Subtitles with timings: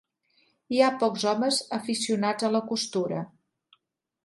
[0.75, 3.23] Hi ha pocs homes aficionats a la costura.